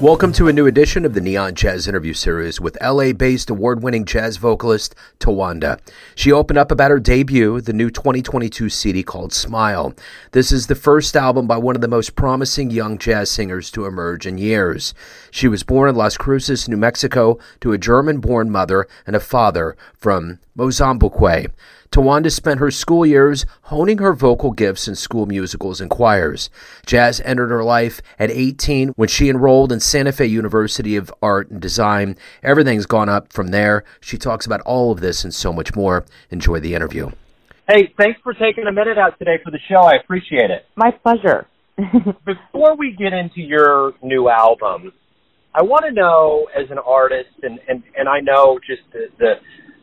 [0.00, 3.82] Welcome to a new edition of the Neon Jazz interview series with LA based award
[3.82, 5.78] winning jazz vocalist Tawanda.
[6.14, 9.92] She opened up about her debut, the new 2022 CD called Smile.
[10.32, 13.84] This is the first album by one of the most promising young jazz singers to
[13.84, 14.94] emerge in years.
[15.30, 19.20] She was born in Las Cruces, New Mexico, to a German born mother and a
[19.20, 21.50] father from Mozambique.
[21.92, 26.48] Tawanda spent her school years honing her vocal gifts in school musicals and choirs.
[26.86, 31.50] Jazz entered her life at 18 when she enrolled in Santa Fe University of Art
[31.50, 32.16] and Design.
[32.44, 33.82] Everything's gone up from there.
[34.00, 36.04] She talks about all of this and so much more.
[36.30, 37.10] Enjoy the interview.
[37.68, 39.80] Hey, thanks for taking a minute out today for the show.
[39.80, 40.66] I appreciate it.
[40.76, 41.48] My pleasure.
[42.24, 44.92] Before we get into your new album,
[45.52, 49.34] I want to know as an artist, and, and, and I know just the, the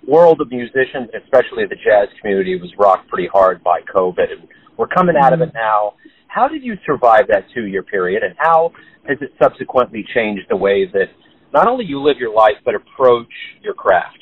[0.07, 4.47] world of musicians, especially the jazz community, was rocked pretty hard by COVID, and
[4.77, 5.57] we're coming out of it mm-hmm.
[5.57, 5.93] now.
[6.27, 8.71] How did you survive that two-year period, and how
[9.07, 11.09] has it subsequently changed the way that
[11.53, 14.17] not only you live your life but approach your craft?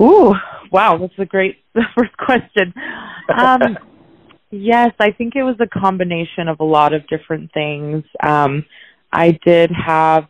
[0.00, 0.34] Ooh,
[0.70, 1.56] wow, that's a great
[1.96, 2.74] first question.
[3.34, 3.78] Um,
[4.50, 8.04] yes, I think it was a combination of a lot of different things.
[8.22, 8.64] Um,
[9.12, 10.26] I did have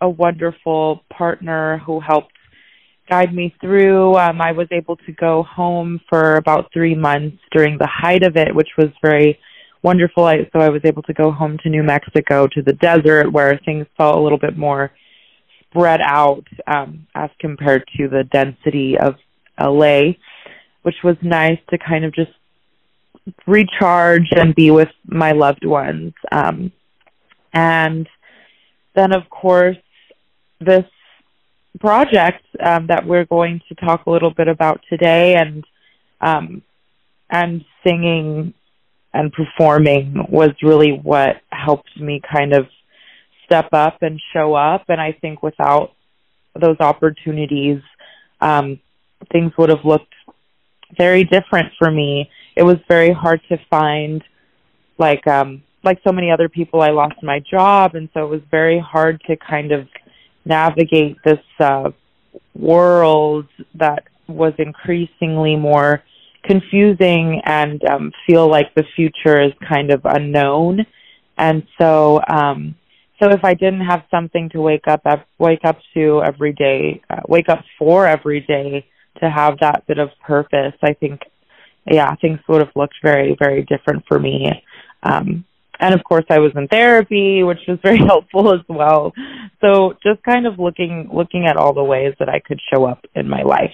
[0.00, 2.32] a wonderful partner who helped
[3.08, 4.16] guide me through.
[4.16, 8.36] Um, I was able to go home for about three months during the height of
[8.36, 9.38] it, which was very
[9.82, 10.24] wonderful.
[10.24, 13.60] I, so I was able to go home to New Mexico to the desert where
[13.64, 14.90] things felt a little bit more
[15.70, 19.16] spread out um, as compared to the density of
[19.60, 20.12] LA,
[20.82, 22.32] which was nice to kind of just
[23.46, 26.12] recharge and be with my loved ones.
[26.30, 26.72] Um,
[27.52, 28.08] and
[28.94, 29.76] then, of course,
[30.60, 30.84] this
[31.80, 35.64] project um, that we're going to talk a little bit about today, and
[36.20, 36.62] um,
[37.30, 38.54] and singing
[39.12, 42.66] and performing was really what helped me kind of
[43.44, 44.84] step up and show up.
[44.88, 45.92] And I think without
[46.60, 47.80] those opportunities,
[48.40, 48.80] um,
[49.32, 50.14] things would have looked
[50.96, 52.30] very different for me.
[52.56, 54.22] It was very hard to find,
[54.98, 58.40] like um, like so many other people, I lost my job, and so it was
[58.50, 59.86] very hard to kind of
[60.44, 61.90] navigate this uh,
[62.54, 66.02] world that was increasingly more
[66.44, 70.86] confusing and um, feel like the future is kind of unknown.
[71.36, 72.76] And so, um,
[73.20, 75.02] so if I didn't have something to wake up
[75.38, 78.86] wake up to every day, uh, wake up for every day
[79.20, 81.22] to have that bit of purpose, I think,
[81.90, 84.62] yeah, things would have looked very, very different for me.
[85.02, 85.44] Um,
[85.84, 89.12] and of course I was in therapy, which was very helpful as well.
[89.60, 93.04] So just kind of looking looking at all the ways that I could show up
[93.14, 93.72] in my life.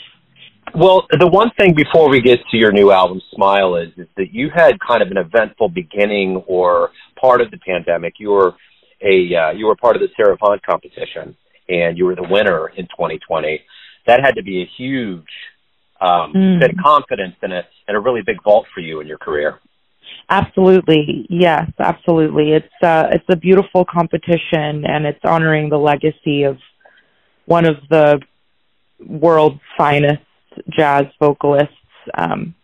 [0.74, 4.32] Well, the one thing before we get to your new album, Smile, is, is that
[4.32, 8.14] you had kind of an eventful beginning or part of the pandemic.
[8.18, 8.54] You were
[9.02, 11.36] a uh, you were part of the Sarah Vaughan competition,
[11.68, 13.60] and you were the winner in 2020.
[14.06, 15.24] That had to be a huge
[16.00, 16.60] um, mm.
[16.60, 19.60] bit of confidence and a and a really big vault for you in your career.
[20.30, 21.26] Absolutely.
[21.28, 22.52] Yes, absolutely.
[22.52, 26.56] It's uh it's a beautiful competition and it's honoring the legacy of
[27.46, 28.20] one of the
[29.04, 30.22] world's finest
[30.70, 31.74] jazz vocalists.
[32.14, 32.54] Um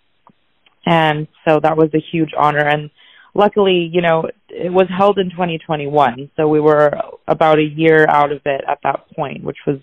[0.86, 2.90] and so that was a huge honor and
[3.34, 6.92] luckily, you know, it was held in 2021, so we were
[7.28, 9.78] about a year out of it at that point, which was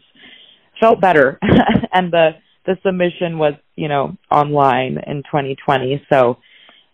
[0.79, 1.37] felt better.
[1.93, 2.31] and the
[2.65, 6.05] the submission was, you know, online in 2020.
[6.11, 6.37] So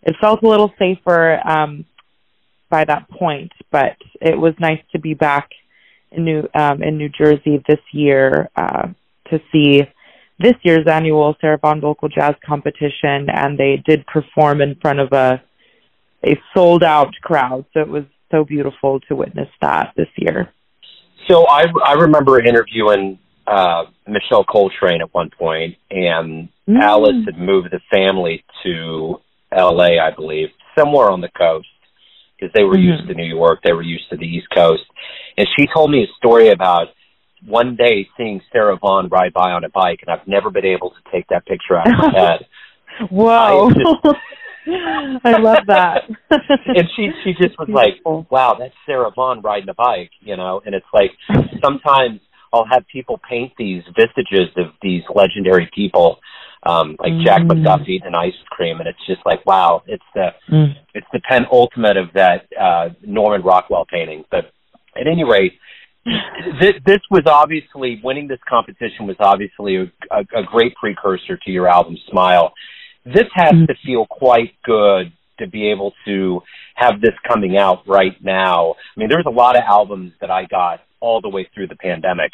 [0.03, 1.85] it felt a little safer um,
[2.69, 5.49] by that point, but it was nice to be back
[6.11, 8.87] in New um, in New Jersey this year uh,
[9.29, 9.81] to see
[10.39, 15.11] this year's annual Sarah Vaughan Vocal Jazz Competition, and they did perform in front of
[15.11, 15.41] a
[16.25, 17.65] a sold out crowd.
[17.73, 20.51] So it was so beautiful to witness that this year.
[21.27, 26.79] So I I remember interviewing uh, Michelle Coltrane at one point, and mm.
[26.81, 29.19] Alice had moved the family to
[29.51, 31.67] L.A., I believe, somewhere on the coast,
[32.37, 33.01] because they were mm-hmm.
[33.01, 34.83] used to New York, they were used to the East Coast,
[35.37, 36.87] and she told me a story about
[37.45, 40.91] one day seeing Sarah Vaughan ride by on a bike, and I've never been able
[40.91, 42.45] to take that picture out of my head.
[43.09, 43.69] Whoa.
[43.69, 44.17] I, just,
[45.25, 46.03] I love that.
[46.29, 48.17] and she she just was Beautiful.
[48.17, 50.61] like, "Wow, that's Sarah Vaughan riding a bike," you know.
[50.65, 51.11] And it's like
[51.63, 52.19] sometimes
[52.51, 56.19] I'll have people paint these vestiges of these legendary people
[56.63, 57.23] um, like mm.
[57.23, 60.73] Jack McDuffie eating an ice cream, and it's just like wow, it's the mm.
[60.93, 64.25] it's the penultimate of that uh, Norman Rockwell painting.
[64.29, 64.51] But
[64.95, 65.53] at any rate,
[66.59, 71.51] this, this was obviously winning this competition was obviously a, a, a great precursor to
[71.51, 72.53] your album Smile.
[73.05, 73.67] This has mm.
[73.67, 76.41] to feel quite good to be able to
[76.75, 78.71] have this coming out right now.
[78.73, 81.77] I mean, there's a lot of albums that I got all the way through the
[81.77, 82.31] pandemic,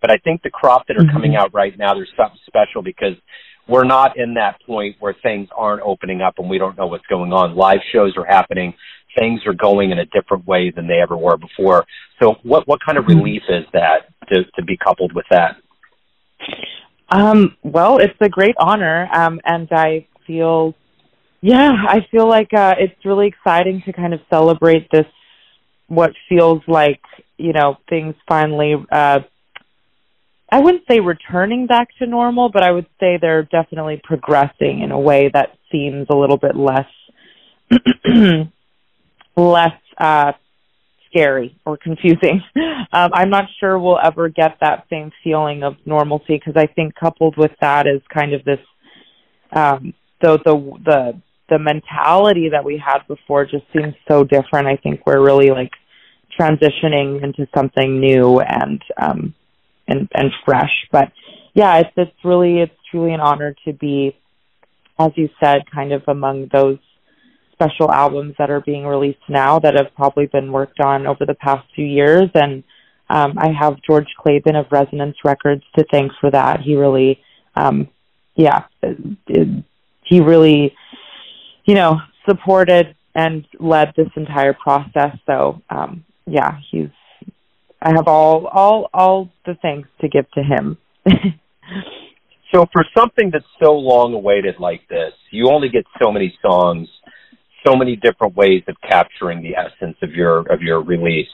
[0.00, 1.12] but I think the crop that are mm-hmm.
[1.12, 3.14] coming out right now, there's something special because
[3.68, 7.06] we're not in that point where things aren't opening up and we don't know what's
[7.06, 7.54] going on.
[7.54, 8.72] Live shows are happening.
[9.18, 11.84] Things are going in a different way than they ever were before.
[12.20, 13.18] So what, what kind of mm-hmm.
[13.18, 15.56] relief is that to, to be coupled with that?
[17.10, 19.08] Um, well, it's a great honor.
[19.12, 20.74] Um, and I feel,
[21.40, 25.06] yeah, I feel like, uh, it's really exciting to kind of celebrate this,
[25.88, 27.00] what feels like,
[27.38, 29.20] you know, things finally, uh,
[30.50, 34.90] I wouldn't say returning back to normal, but I would say they're definitely progressing in
[34.92, 36.86] a way that seems a little bit less
[39.36, 40.32] less uh,
[41.10, 42.42] scary or confusing.
[42.90, 46.94] Um, I'm not sure we'll ever get that same feeling of normalcy because I think
[46.94, 48.60] coupled with that is kind of this
[49.52, 49.92] um,
[50.22, 50.54] the the
[50.86, 54.68] the the mentality that we had before just seems so different.
[54.68, 55.72] I think we're really like
[56.38, 59.34] transitioning into something new and um,
[59.88, 60.86] and and fresh.
[60.92, 61.10] But
[61.54, 64.16] yeah, it's it's really it's truly an honor to be,
[64.98, 66.78] as you said, kind of among those
[67.52, 71.34] special albums that are being released now that have probably been worked on over the
[71.34, 72.30] past few years.
[72.34, 72.62] And
[73.10, 76.60] um, I have George Klabin of Resonance Records to thank for that.
[76.60, 77.20] He really,
[77.56, 77.88] um,
[78.36, 79.64] yeah, it,
[80.04, 80.74] he really,
[81.64, 81.98] you know,
[82.28, 85.16] supported and led this entire process.
[85.26, 86.90] So, um, yeah, he's
[87.80, 90.78] I have all all all the thanks to give to him.
[92.52, 96.88] so for something that's so long awaited like this, you only get so many songs,
[97.66, 101.28] so many different ways of capturing the essence of your of your release.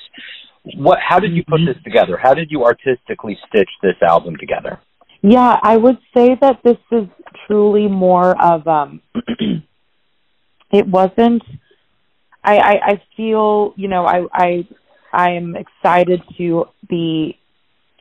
[0.76, 1.66] What how did you put mm-hmm.
[1.66, 2.18] this together?
[2.22, 4.80] How did you artistically stitch this album together?
[5.22, 7.08] Yeah, I would say that this is
[7.46, 9.00] truly more of um
[10.70, 11.42] it wasn't
[12.44, 14.68] I, I, I feel, you know, I, I
[15.14, 17.38] I am excited to be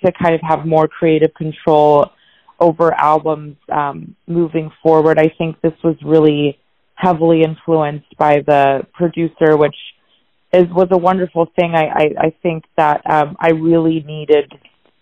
[0.04, 2.12] to kind of have more creative control
[2.60, 5.18] over albums um, moving forward.
[5.20, 6.60] I think this was really
[6.96, 9.76] heavily influenced by the producer, which
[10.52, 11.74] is was a wonderful thing.
[11.76, 14.52] I I, I think that um, I really needed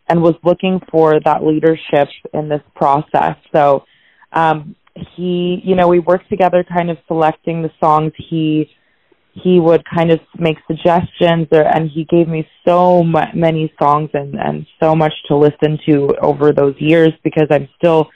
[0.07, 3.37] and was looking for that leadership in this process.
[3.53, 3.85] So
[4.33, 4.75] um,
[5.15, 8.69] he, you know, we worked together, kind of selecting the songs he
[9.33, 14.35] he would kind of make suggestions or, and he gave me so many songs and,
[14.35, 18.09] and so much to listen to over those years because I'm still,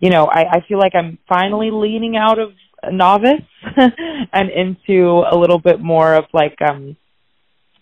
[0.00, 2.52] you know, I, I feel like I'm finally leaning out of
[2.90, 3.42] novice
[3.76, 6.96] and into a little bit more of like, um,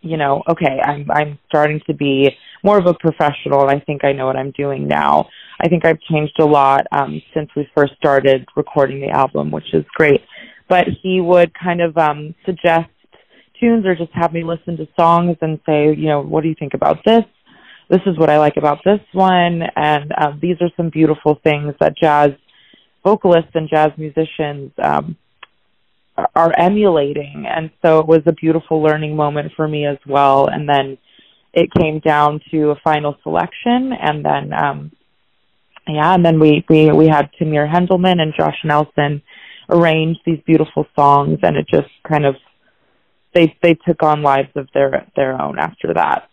[0.02, 3.62] you know, okay, I'm, I'm starting to be more of a professional.
[3.62, 5.28] and I think I know what I'm doing now.
[5.60, 9.75] I think I've changed a lot, um, since we first started recording the album, which
[9.75, 10.22] is great
[10.70, 12.88] but he would kind of um suggest
[13.61, 16.55] tunes or just have me listen to songs and say, you know, what do you
[16.58, 17.25] think about this?
[17.90, 21.75] This is what I like about this one, and um, these are some beautiful things
[21.81, 22.31] that jazz
[23.05, 25.17] vocalists and jazz musicians um,
[26.37, 27.46] are emulating.
[27.49, 30.46] And so it was a beautiful learning moment for me as well.
[30.46, 30.99] And then
[31.52, 34.93] it came down to a final selection, and then um,
[35.88, 39.23] yeah, and then we we we had Tamir Hendelman and Josh Nelson
[39.70, 42.37] arranged these beautiful songs and it just kind of
[43.35, 46.28] they they took on lives of their their own after that.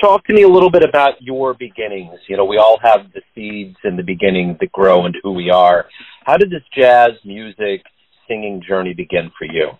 [0.00, 2.18] Talk to me a little bit about your beginnings.
[2.28, 5.50] You know, we all have the seeds in the beginning that grow into who we
[5.50, 5.86] are.
[6.24, 7.82] How did this jazz music
[8.28, 9.70] singing journey begin for you?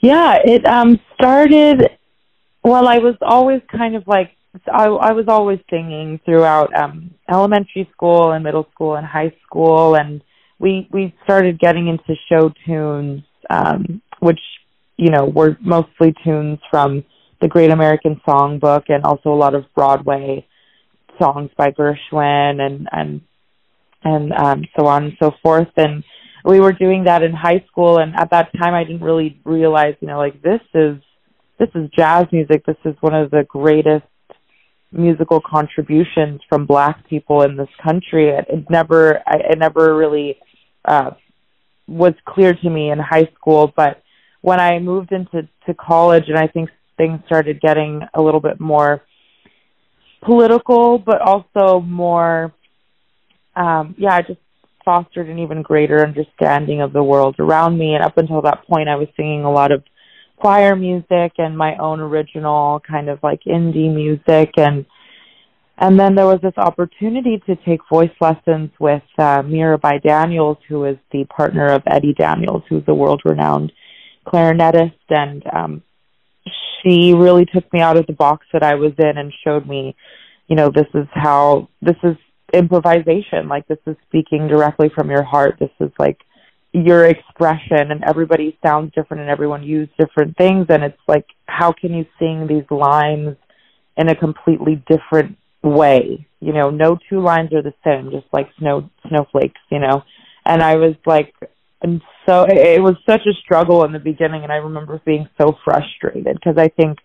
[0.00, 1.90] Yeah, it um started
[2.62, 4.32] well I was always kind of like
[4.72, 9.96] I, I was always singing throughout um elementary school and middle school and high school
[9.96, 10.22] and
[10.58, 14.40] we we started getting into show tunes, um, which
[14.96, 17.04] you know were mostly tunes from
[17.40, 20.46] the Great American Songbook and also a lot of Broadway
[21.20, 23.20] songs by Gershwin and and
[24.04, 25.68] and um, so on and so forth.
[25.76, 26.04] And
[26.44, 29.94] we were doing that in high school, and at that time, I didn't really realize,
[30.00, 30.96] you know, like this is
[31.58, 32.64] this is jazz music.
[32.66, 34.04] This is one of the greatest
[34.92, 38.28] musical contributions from black people in this country.
[38.28, 40.38] It, it never, I, it never really
[40.86, 41.10] uh,
[41.86, 44.02] was clear to me in high school, but
[44.40, 48.60] when I moved into to college, and I think things started getting a little bit
[48.60, 49.02] more
[50.22, 52.52] political, but also more,
[53.54, 54.40] um, yeah, I just
[54.84, 57.94] fostered an even greater understanding of the world around me.
[57.94, 59.82] And up until that point, I was singing a lot of
[60.36, 64.86] choir music and my own original kind of like indie music and
[65.78, 70.84] and then there was this opportunity to take voice lessons with uh, Mirabai Daniels, who
[70.84, 73.72] is the partner of Eddie Daniels, who's a world-renowned
[74.26, 75.82] clarinetist, and um,
[76.82, 79.94] she really took me out of the box that I was in and showed me,
[80.48, 82.16] you know, this is how this is
[82.52, 83.48] improvisation.
[83.48, 85.56] Like this is speaking directly from your heart.
[85.58, 86.18] This is like
[86.72, 91.72] your expression and everybody sounds different and everyone uses different things and it's like how
[91.72, 93.34] can you sing these lines
[93.96, 96.26] in a completely different way.
[96.40, 100.02] You know no two lines are the same just like snow snowflakes you know.
[100.44, 101.34] And i was like
[101.82, 105.56] and so it, was such a struggle in the beginning and i remember being so
[105.64, 106.98] frustrated because i think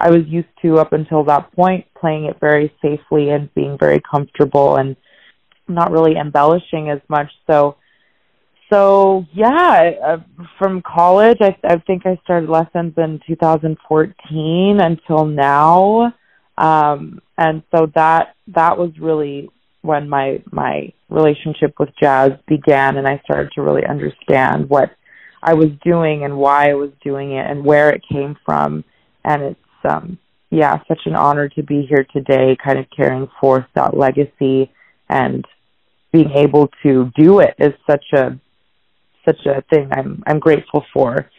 [0.00, 4.00] i was used to up until that point playing it very safely and being very
[4.00, 4.96] comfortable and
[5.68, 7.30] not really embellishing as much.
[7.46, 7.76] So
[8.72, 10.16] so yeah, uh,
[10.58, 16.12] from college, I, I think I started lessons in 2014 until now,
[16.58, 19.48] um, and so that that was really
[19.82, 24.90] when my my relationship with jazz began, and I started to really understand what
[25.42, 28.84] I was doing and why I was doing it and where it came from,
[29.24, 30.18] and it's um,
[30.50, 34.70] yeah, such an honor to be here today, kind of carrying forth that legacy
[35.08, 35.44] and
[36.12, 38.38] being able to do it is such a
[39.24, 41.30] such a thing I'm I'm grateful for.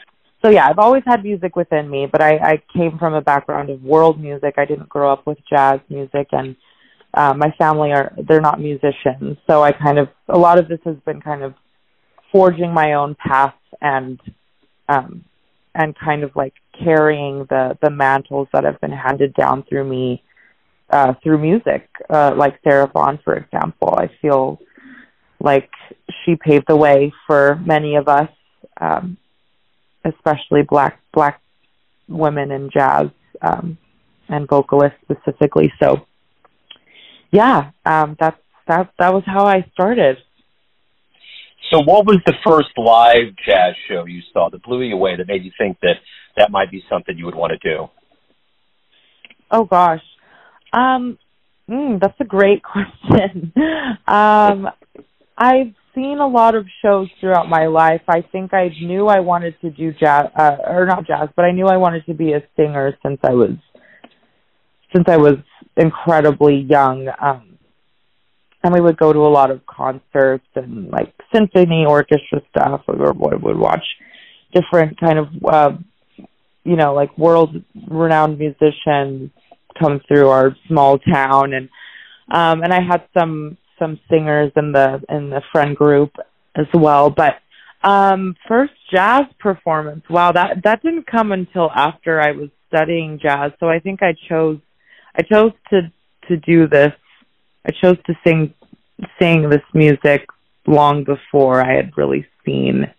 [0.41, 3.69] So yeah, I've always had music within me, but I, I came from a background
[3.69, 4.55] of world music.
[4.57, 6.55] I didn't grow up with jazz music, and
[7.13, 9.37] uh, my family are they're not musicians.
[9.47, 11.53] So I kind of a lot of this has been kind of
[12.31, 14.19] forging my own path and
[14.87, 15.25] um,
[15.75, 16.53] and kind of like
[16.83, 20.23] carrying the the mantles that have been handed down through me
[20.89, 23.93] uh, through music, uh, like Sarah Vaughan, for example.
[23.95, 24.59] I feel
[25.39, 25.69] like
[26.23, 28.29] she paved the way for many of us,
[28.81, 29.17] um,
[30.05, 31.41] especially black black
[32.07, 33.07] women in jazz
[33.41, 33.77] um,
[34.27, 35.71] and vocalists specifically.
[35.81, 36.05] So,
[37.31, 38.37] yeah, um, that's
[38.67, 38.91] that.
[38.99, 40.17] That was how I started.
[41.71, 45.27] So, what was the first live jazz show you saw that blew you away that
[45.27, 45.95] made you think that
[46.37, 47.89] that might be something you would want to do?
[49.51, 50.01] Oh gosh,
[50.73, 51.17] um,
[51.69, 52.63] mm, that's a great
[53.09, 53.53] question.
[54.07, 54.69] um,
[55.37, 58.01] I've seen a lot of shows throughout my life.
[58.07, 61.51] I think I knew I wanted to do jazz, uh, or not jazz, but I
[61.51, 63.51] knew I wanted to be a singer since I was,
[64.93, 65.37] since I was
[65.77, 67.07] incredibly young.
[67.19, 67.57] Um,
[68.63, 72.81] and we would go to a lot of concerts and like symphony orchestra stuff.
[72.87, 73.85] We would watch
[74.53, 75.71] different kind of, uh,
[76.63, 77.55] you know, like world
[77.87, 79.31] renowned musicians
[79.79, 81.69] come through our small town and
[82.31, 86.11] um and I had some some singers in the in the friend group
[86.55, 87.09] as well.
[87.09, 87.39] But
[87.83, 93.51] um first jazz performance, wow, that that didn't come until after I was studying jazz.
[93.59, 94.59] So I think I chose
[95.15, 95.91] I chose to
[96.27, 96.93] to do this.
[97.65, 98.53] I chose to sing
[99.19, 100.27] sing this music
[100.67, 102.91] long before I had really seen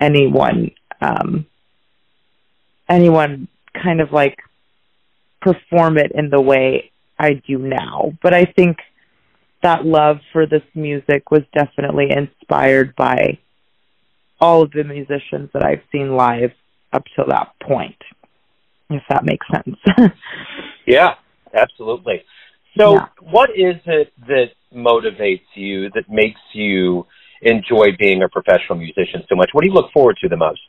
[0.00, 1.46] anyone um
[2.88, 4.38] anyone kind of like
[5.40, 8.12] perform it in the way I do now.
[8.22, 8.78] But I think
[9.62, 13.38] that love for this music was definitely inspired by
[14.40, 16.52] all of the musicians that I've seen live
[16.92, 18.00] up to that point,
[18.90, 19.76] if that makes sense.
[20.86, 21.14] yeah,
[21.54, 22.22] absolutely.
[22.78, 23.06] So, yeah.
[23.20, 27.06] what is it that motivates you, that makes you
[27.42, 29.50] enjoy being a professional musician so much?
[29.52, 30.60] What do you look forward to the most?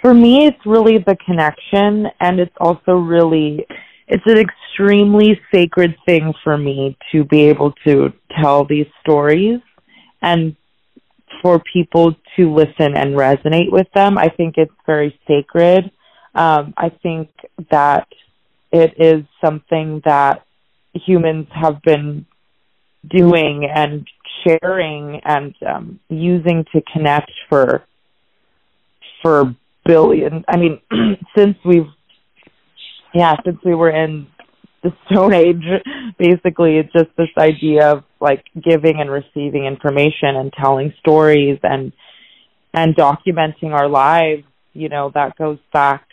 [0.00, 3.66] For me, it's really the connection, and it's also really
[4.06, 9.60] it's an extremely sacred thing for me to be able to tell these stories
[10.20, 10.56] and
[11.40, 14.18] for people to listen and resonate with them.
[14.18, 15.90] I think it's very sacred.
[16.34, 17.30] Um, I think
[17.70, 18.08] that
[18.72, 20.44] it is something that
[20.94, 22.26] humans have been
[23.08, 24.06] doing and
[24.44, 27.84] sharing and um, using to connect for
[29.22, 30.44] for billions.
[30.48, 30.80] I mean,
[31.36, 31.88] since we've
[33.14, 34.26] yeah, since we were in
[34.82, 35.64] the Stone Age,
[36.18, 41.92] basically, it's just this idea of like giving and receiving information and telling stories and
[42.74, 44.44] and documenting our lives.
[44.72, 46.06] You know, that goes back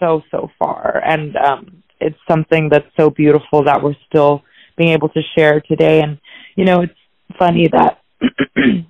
[0.00, 4.42] so so far, and um, it's something that's so beautiful that we're still
[4.76, 6.00] being able to share today.
[6.00, 6.18] And
[6.56, 6.94] you know, it's
[7.38, 8.00] funny that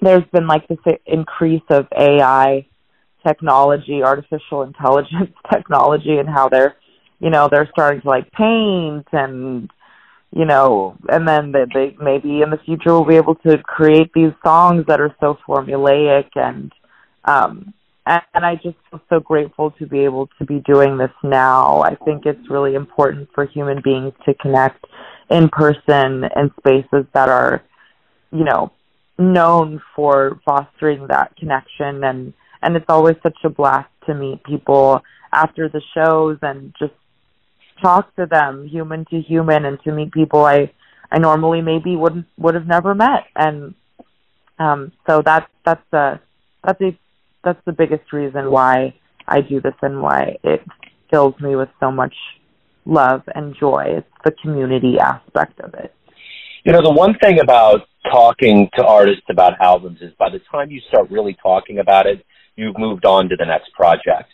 [0.00, 2.66] there's been like this increase of AI
[3.26, 6.76] technology, artificial intelligence technology, and how they're,
[7.20, 9.70] you know, they're starting to like paint and,
[10.30, 14.10] you know, and then they, they maybe in the future will be able to create
[14.14, 16.72] these songs that are so formulaic and,
[17.24, 17.72] um,
[18.06, 21.82] and, and I just feel so grateful to be able to be doing this now.
[21.82, 24.84] I think it's really important for human beings to connect
[25.30, 27.62] in person in spaces that are,
[28.32, 28.72] you know,
[29.18, 35.02] known for fostering that connection and and it's always such a blast to meet people
[35.32, 36.92] after the shows and just
[37.82, 40.72] talk to them human to human and to meet people I
[41.10, 43.74] I normally maybe wouldn't would have never met and
[44.58, 46.20] um so that's that's the
[46.64, 46.98] that's a
[47.44, 48.94] that's the biggest reason why
[49.26, 50.62] I do this and why it
[51.10, 52.14] fills me with so much
[52.84, 53.84] love and joy.
[53.98, 55.94] It's the community aspect of it.
[56.64, 60.70] You know, the one thing about talking to artists about albums is by the time
[60.70, 62.24] you start really talking about it,
[62.58, 64.30] you've moved on to the next project.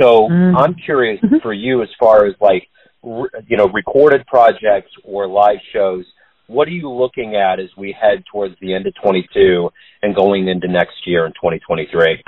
[0.00, 0.56] So mm-hmm.
[0.56, 1.36] I'm curious mm-hmm.
[1.42, 2.66] for you as far as like,
[3.02, 6.04] you know, recorded projects or live shows.
[6.46, 9.70] What are you looking at as we head towards the end of 22
[10.02, 12.22] and going into next year in 2023?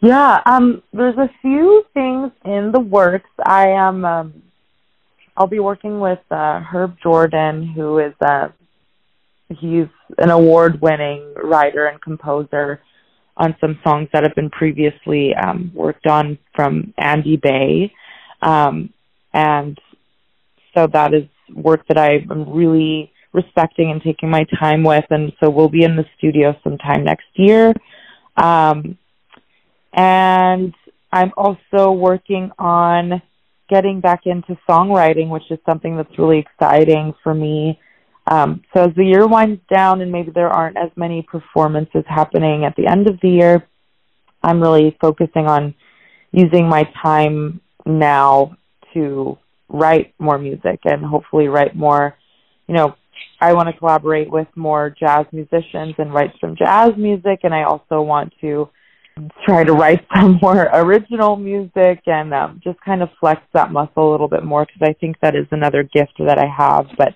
[0.00, 3.28] Yeah, um, there's a few things in the works.
[3.44, 4.42] I am, um,
[5.36, 8.48] I'll be working with uh, Herb Jordan, who is a, uh,
[9.48, 12.80] he's an award-winning writer and composer
[13.38, 17.92] on some songs that have been previously um, worked on from Andy Bey.
[18.42, 18.92] um,
[19.32, 19.78] and
[20.74, 25.50] so that is work that I'm really respecting and taking my time with, and so
[25.50, 27.72] we'll be in the studio sometime next year.
[28.36, 28.98] Um,
[29.92, 30.74] and
[31.12, 33.22] I'm also working on
[33.68, 37.78] getting back into songwriting, which is something that's really exciting for me.
[38.30, 42.64] Um, so as the year winds down and maybe there aren't as many performances happening
[42.64, 43.66] at the end of the year,
[44.42, 45.74] I'm really focusing on
[46.30, 48.56] using my time now
[48.92, 52.16] to write more music and hopefully write more,
[52.66, 52.94] you know,
[53.40, 57.62] I want to collaborate with more jazz musicians and write some jazz music and I
[57.62, 58.68] also want to
[59.44, 64.10] try to write some more original music and um, just kind of flex that muscle
[64.10, 66.86] a little bit more because I think that is another gift that I have.
[66.98, 67.14] But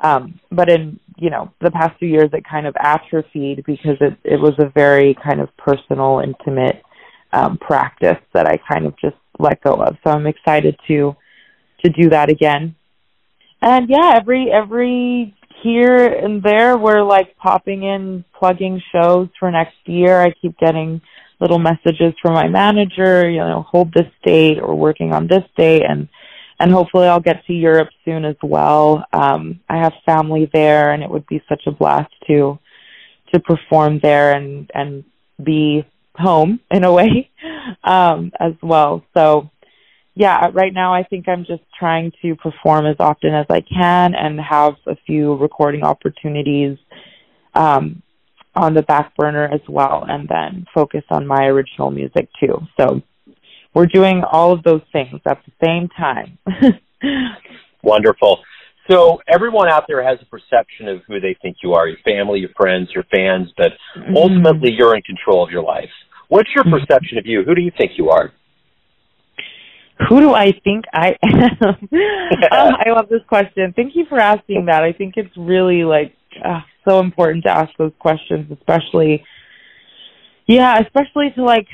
[0.00, 4.16] um, but in you know the past few years, it kind of atrophied because it
[4.24, 6.82] it was a very kind of personal, intimate
[7.32, 9.96] um, practice that I kind of just let go of.
[10.04, 11.16] So I'm excited to
[11.84, 12.74] to do that again.
[13.60, 19.76] And yeah, every every here and there we're like popping in plugging shows for next
[19.86, 20.20] year.
[20.20, 21.00] I keep getting
[21.40, 25.82] little messages from my manager, you know, hold this date or working on this date
[25.88, 26.08] and
[26.58, 29.04] and hopefully I'll get to Europe soon as well.
[29.12, 32.58] Um I have family there and it would be such a blast to
[33.32, 35.04] to perform there and and
[35.42, 37.30] be home in a way
[37.84, 39.04] um as well.
[39.14, 39.50] So
[40.14, 44.14] yeah, right now I think I'm just trying to perform as often as I can
[44.14, 46.78] and have a few recording opportunities
[47.54, 48.02] um
[48.56, 52.60] on the back burner as well and then focus on my original music too.
[52.78, 53.02] So
[53.74, 56.38] we're doing all of those things at the same time.
[57.82, 58.40] Wonderful.
[58.90, 62.40] So everyone out there has a perception of who they think you are, your family,
[62.40, 64.16] your friends, your fans, but mm-hmm.
[64.16, 65.90] ultimately you're in control of your life.
[66.28, 66.86] What's your mm-hmm.
[66.86, 67.42] perception of you?
[67.44, 68.32] Who do you think you are?
[70.08, 71.88] Who do I think I am?
[72.52, 73.72] oh, I love this question.
[73.74, 74.84] Thank you for asking that.
[74.84, 79.24] I think it's really like uh, so important to ask those questions, especially,
[80.46, 81.66] yeah, especially to like,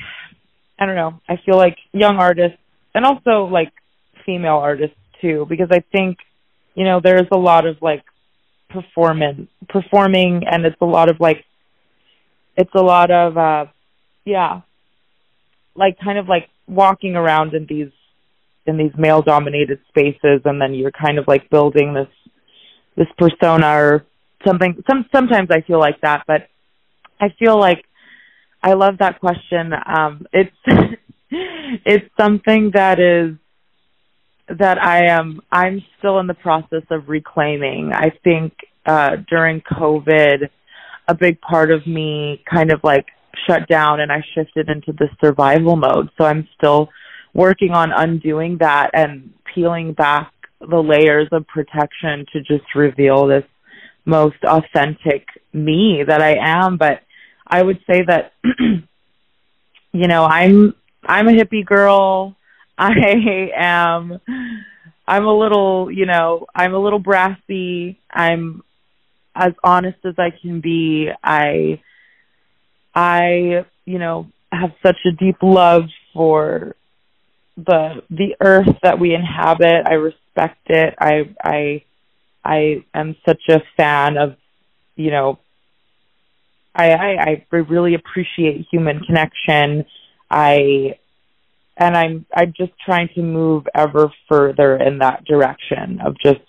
[0.79, 2.57] I don't know, I feel like young artists
[2.93, 3.71] and also like
[4.25, 6.17] female artists too, because I think,
[6.75, 8.03] you know, there's a lot of like
[8.69, 11.45] performance, performing, and it's a lot of like,
[12.57, 13.65] it's a lot of, uh,
[14.25, 14.61] yeah,
[15.75, 17.91] like kind of like walking around in these
[18.65, 22.07] in these male dominated spaces and then you're kind of like building this
[22.95, 24.05] this persona or
[24.45, 24.83] something.
[24.89, 26.47] Some sometimes I feel like that, but
[27.19, 27.85] I feel like
[28.65, 29.71] I love that question.
[29.73, 30.55] Um it's
[31.29, 33.35] it's something that is
[34.59, 37.93] that I am I'm still in the process of reclaiming.
[37.93, 38.53] I think
[38.85, 40.49] uh during COVID
[41.07, 43.05] a big part of me kind of like
[43.47, 46.09] shut down and I shifted into the survival mode.
[46.17, 46.89] So I'm still
[47.33, 53.43] working on undoing that and peeling back the layers of protection to just reveal this
[54.05, 56.77] most authentic me that I am.
[56.77, 57.01] But
[57.47, 58.33] I would say that,
[59.91, 62.35] you know, I'm, I'm a hippie girl.
[62.77, 64.19] I am,
[65.07, 67.99] I'm a little, you know, I'm a little brassy.
[68.11, 68.63] I'm
[69.35, 71.09] as honest as I can be.
[71.23, 71.81] I,
[72.93, 76.75] I, you know, have such a deep love for
[77.57, 79.85] the the earth that we inhabit.
[79.85, 80.95] I respect it.
[80.99, 81.83] I I
[82.43, 84.35] I am such a fan of,
[84.95, 85.39] you know,
[86.75, 89.85] I, I, I really appreciate human connection.
[90.29, 90.97] I,
[91.77, 96.41] and I'm, I'm just trying to move ever further in that direction of just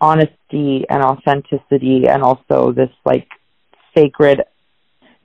[0.00, 3.26] honesty and authenticity and also this like
[3.96, 4.42] sacred,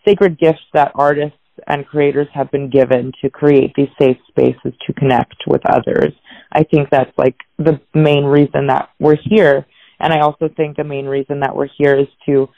[0.06, 4.94] sacred gift that artists and creators have been given to create these safe spaces to
[4.94, 6.12] connect with others.
[6.52, 9.66] I think that's like the main reason that we're here.
[10.00, 12.50] And I also think the main reason that we're here is to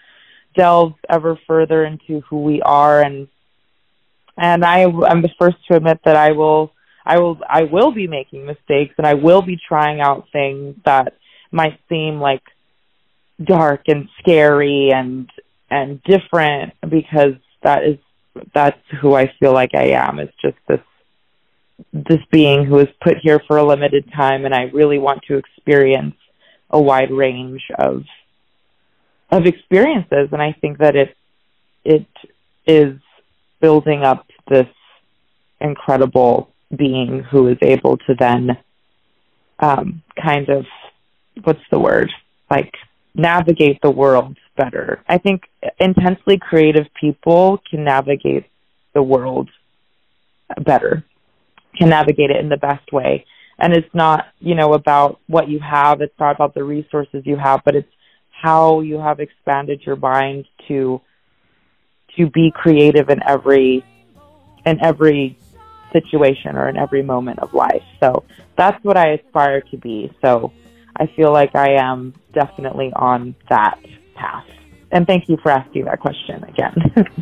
[0.56, 3.28] delve ever further into who we are and
[4.38, 6.74] and I I'm the first to admit that I will
[7.06, 11.14] I will I will be making mistakes and I will be trying out things that
[11.52, 12.42] might seem like
[13.44, 15.30] dark and scary and
[15.70, 17.98] and different because that is
[18.54, 20.20] that's who I feel like I am.
[20.20, 20.82] It's just this
[21.94, 25.38] this being who is put here for a limited time and I really want to
[25.38, 26.16] experience
[26.70, 28.04] a wide range of
[29.30, 31.16] of experiences and I think that it
[31.84, 32.08] it
[32.66, 33.00] is
[33.60, 34.68] building up this
[35.60, 38.58] incredible being who is able to then
[39.60, 40.66] um, kind of
[41.44, 42.12] what's the word
[42.50, 42.74] like
[43.14, 45.04] navigate the world better.
[45.08, 45.44] I think
[45.80, 48.46] intensely creative people can navigate
[48.94, 49.50] the world
[50.62, 51.04] better,
[51.78, 53.26] can navigate it in the best way.
[53.58, 57.38] And it's not, you know, about what you have, it's not about the resources you
[57.38, 57.92] have, but it's
[58.46, 61.02] how you have expanded your mind to
[62.16, 63.84] to be creative in every
[64.68, 65.36] in every
[65.92, 67.84] situation or in every moment of life.
[68.00, 68.24] So
[68.56, 70.12] that's what I aspire to be.
[70.24, 70.52] So
[70.96, 73.80] I feel like I am definitely on that
[74.16, 74.46] path.
[74.92, 76.76] And thank you for asking that question again.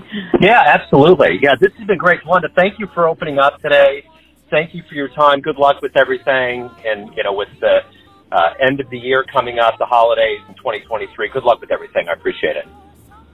[0.42, 1.40] yeah, absolutely.
[1.42, 2.20] Yeah, this has been great.
[2.26, 4.04] Wanda, thank you for opening up today.
[4.50, 5.40] Thank you for your time.
[5.40, 6.70] Good luck with everything.
[6.86, 7.80] And, you know, with the
[8.34, 12.10] uh, end of the year coming up, the holidays in 2023, good luck with everything.
[12.10, 12.68] I appreciate it.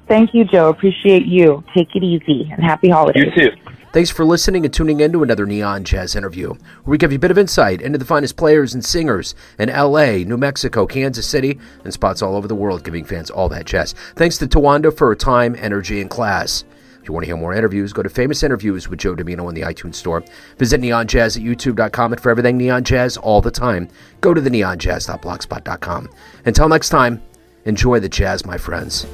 [0.08, 0.70] Thank you, Joe.
[0.70, 1.64] Appreciate you.
[1.74, 3.32] Take it easy and happy holidays.
[3.36, 3.56] You too.
[3.92, 7.16] Thanks for listening and tuning in to another Neon Jazz interview, where we give you
[7.16, 11.28] a bit of insight into the finest players and singers in LA, New Mexico, Kansas
[11.28, 13.94] City, and spots all over the world, giving fans all that jazz.
[14.16, 16.66] Thanks to Tawanda for her time, energy, and class.
[17.02, 19.56] If you want to hear more interviews, go to Famous Interviews with Joe Dimino in
[19.56, 20.24] the iTunes Store.
[20.58, 23.88] Visit neonjazz at youtube.com, and for everything Neon Jazz all the time,
[24.22, 26.10] go to the neonjazz.blogspot.com.
[26.46, 27.22] Until next time,
[27.66, 29.06] enjoy the jazz, my friends.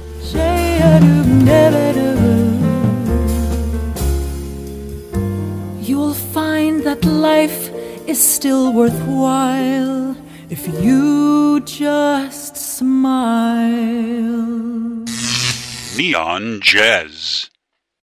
[5.88, 7.70] You'll find that life
[8.06, 10.16] is still worthwhile
[10.50, 13.66] if you just smile.
[15.96, 17.50] Neon Jazz.